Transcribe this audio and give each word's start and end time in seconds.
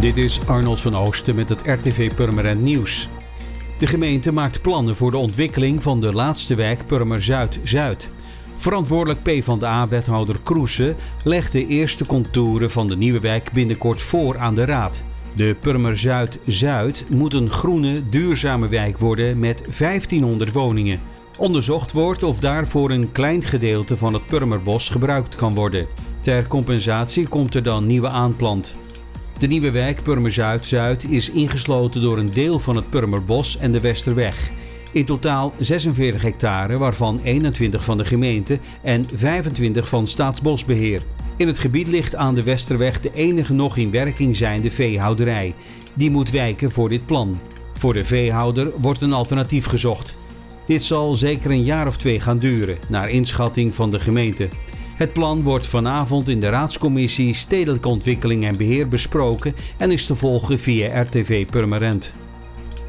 Dit 0.00 0.16
is 0.16 0.40
Arnold 0.46 0.80
van 0.80 0.96
Oosten 0.96 1.34
met 1.34 1.48
het 1.48 1.60
RTV 1.64 2.14
Purmerend 2.14 2.62
Nieuws. 2.62 3.08
De 3.78 3.86
gemeente 3.86 4.32
maakt 4.32 4.62
plannen 4.62 4.96
voor 4.96 5.10
de 5.10 5.16
ontwikkeling 5.16 5.82
van 5.82 6.00
de 6.00 6.12
laatste 6.12 6.54
wijk 6.54 6.86
Purmer 6.86 7.22
Zuid-Zuid. 7.22 8.10
Verantwoordelijk 8.54 9.22
PvdA-wethouder 9.22 10.36
Kroese 10.42 10.94
legt 11.24 11.52
de 11.52 11.66
eerste 11.66 12.06
contouren 12.06 12.70
van 12.70 12.86
de 12.86 12.96
nieuwe 12.96 13.20
wijk 13.20 13.52
binnenkort 13.52 14.02
voor 14.02 14.38
aan 14.38 14.54
de 14.54 14.64
raad. 14.64 15.02
De 15.34 15.56
Purmer 15.60 15.98
Zuid-Zuid 15.98 17.04
moet 17.10 17.34
een 17.34 17.50
groene, 17.50 18.08
duurzame 18.08 18.68
wijk 18.68 18.98
worden 18.98 19.38
met 19.38 19.78
1500 19.78 20.52
woningen. 20.52 21.00
Onderzocht 21.38 21.92
wordt 21.92 22.22
of 22.22 22.38
daarvoor 22.38 22.90
een 22.90 23.12
klein 23.12 23.42
gedeelte 23.42 23.96
van 23.96 24.12
het 24.12 24.26
Purmerbos 24.26 24.88
gebruikt 24.88 25.34
kan 25.34 25.54
worden. 25.54 25.86
Ter 26.20 26.46
compensatie 26.46 27.28
komt 27.28 27.54
er 27.54 27.62
dan 27.62 27.86
nieuwe 27.86 28.08
aanplant. 28.08 28.74
De 29.42 29.48
nieuwe 29.48 29.70
wijk 29.70 30.02
Purmer 30.02 30.32
Zuid-Zuid 30.32 31.04
is 31.04 31.30
ingesloten 31.30 32.02
door 32.02 32.18
een 32.18 32.32
deel 32.32 32.58
van 32.58 32.76
het 32.76 32.90
Purmerbos 32.90 33.56
en 33.58 33.72
de 33.72 33.80
Westerweg. 33.80 34.50
In 34.92 35.04
totaal 35.04 35.52
46 35.58 36.22
hectare, 36.22 36.78
waarvan 36.78 37.20
21 37.22 37.84
van 37.84 37.98
de 37.98 38.04
gemeente 38.04 38.58
en 38.82 39.06
25 39.14 39.88
van 39.88 40.06
Staatsbosbeheer. 40.06 41.02
In 41.36 41.46
het 41.46 41.58
gebied 41.58 41.86
ligt 41.86 42.14
aan 42.14 42.34
de 42.34 42.42
Westerweg 42.42 43.00
de 43.00 43.10
enige 43.14 43.52
nog 43.52 43.76
in 43.76 43.90
werking 43.90 44.36
zijnde 44.36 44.70
veehouderij. 44.70 45.54
Die 45.94 46.10
moet 46.10 46.30
wijken 46.30 46.70
voor 46.70 46.88
dit 46.88 47.06
plan. 47.06 47.38
Voor 47.72 47.92
de 47.92 48.04
veehouder 48.04 48.70
wordt 48.80 49.00
een 49.00 49.12
alternatief 49.12 49.66
gezocht. 49.66 50.16
Dit 50.66 50.82
zal 50.82 51.14
zeker 51.14 51.50
een 51.50 51.64
jaar 51.64 51.86
of 51.86 51.96
twee 51.96 52.20
gaan 52.20 52.38
duren, 52.38 52.78
naar 52.88 53.10
inschatting 53.10 53.74
van 53.74 53.90
de 53.90 54.00
gemeente. 54.00 54.48
Het 55.02 55.12
plan 55.12 55.42
wordt 55.42 55.66
vanavond 55.66 56.28
in 56.28 56.40
de 56.40 56.48
Raadscommissie 56.48 57.34
Stedelijke 57.34 57.88
Ontwikkeling 57.88 58.44
en 58.44 58.56
Beheer 58.56 58.88
besproken 58.88 59.54
en 59.78 59.90
is 59.90 60.06
te 60.06 60.14
volgen 60.14 60.58
via 60.58 61.00
RTV 61.00 61.46
Purmerend. 61.46 62.12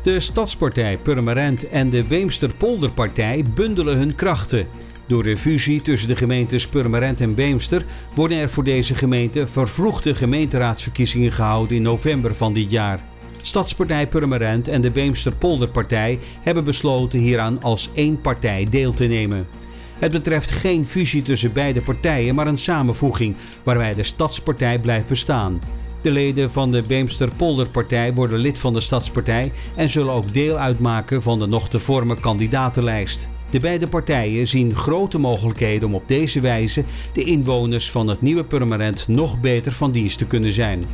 De 0.03 0.19
Stadspartij 0.19 0.97
Purmerend 0.97 1.69
en 1.69 1.89
de 1.89 2.03
Beemster-Polderpartij 2.03 3.43
bundelen 3.55 3.97
hun 3.97 4.15
krachten. 4.15 4.67
Door 5.07 5.23
de 5.23 5.37
fusie 5.37 5.81
tussen 5.81 6.07
de 6.07 6.15
gemeentes 6.15 6.67
Purmerend 6.67 7.21
en 7.21 7.35
Beemster 7.35 7.85
worden 8.15 8.37
er 8.37 8.49
voor 8.49 8.63
deze 8.63 8.95
gemeente 8.95 9.47
vervroegde 9.47 10.15
gemeenteraadsverkiezingen 10.15 11.31
gehouden 11.31 11.75
in 11.75 11.81
november 11.81 12.35
van 12.35 12.53
dit 12.53 12.71
jaar. 12.71 12.99
Stadspartij 13.41 14.07
Purmerend 14.07 14.67
en 14.67 14.81
de 14.81 14.91
Beemster-Polderpartij 14.91 16.19
hebben 16.41 16.63
besloten 16.63 17.19
hieraan 17.19 17.61
als 17.61 17.89
één 17.93 18.21
partij 18.21 18.67
deel 18.69 18.93
te 18.93 19.05
nemen. 19.05 19.62
Het 20.03 20.11
betreft 20.11 20.51
geen 20.51 20.85
fusie 20.85 21.21
tussen 21.21 21.53
beide 21.53 21.81
partijen, 21.81 22.35
maar 22.35 22.47
een 22.47 22.57
samenvoeging 22.57 23.35
waarbij 23.63 23.93
de 23.93 24.03
Stadspartij 24.03 24.79
blijft 24.79 25.07
bestaan. 25.07 25.61
De 26.01 26.11
leden 26.11 26.51
van 26.51 26.71
de 26.71 26.81
Beemster-Polderpartij 26.87 28.13
worden 28.13 28.39
lid 28.39 28.59
van 28.59 28.73
de 28.73 28.79
Stadspartij 28.79 29.51
en 29.75 29.89
zullen 29.89 30.13
ook 30.13 30.33
deel 30.33 30.57
uitmaken 30.57 31.21
van 31.21 31.39
de 31.39 31.45
nog 31.45 31.69
te 31.69 31.79
vormen 31.79 32.19
kandidatenlijst. 32.19 33.27
De 33.49 33.59
beide 33.59 33.87
partijen 33.87 34.47
zien 34.47 34.75
grote 34.75 35.17
mogelijkheden 35.17 35.87
om 35.87 35.95
op 35.95 36.07
deze 36.07 36.39
wijze 36.39 36.83
de 37.13 37.23
inwoners 37.23 37.91
van 37.91 38.07
het 38.07 38.21
nieuwe 38.21 38.43
Purmerend 38.43 39.07
nog 39.07 39.39
beter 39.39 39.71
van 39.71 39.91
dienst 39.91 40.17
te 40.17 40.25
kunnen 40.25 40.53
zijn. 40.53 40.85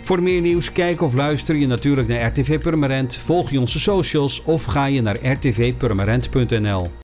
Voor 0.00 0.22
meer 0.22 0.40
nieuws 0.40 0.72
kijk 0.72 1.02
of 1.02 1.14
luister 1.14 1.56
je 1.56 1.66
natuurlijk 1.66 2.08
naar 2.08 2.26
RTV 2.26 2.58
Purmerend, 2.58 3.16
volg 3.16 3.50
je 3.50 3.60
onze 3.60 3.80
socials 3.80 4.42
of 4.44 4.64
ga 4.64 4.86
je 4.86 5.02
naar 5.02 5.18
rtvpurmerend.nl. 5.24 6.90